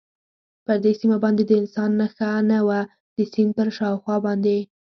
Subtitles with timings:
[0.65, 2.81] پر دې سیمه باندې د انسان نښه نه وه،
[3.15, 4.57] د سیند پر شاوخوا باندې.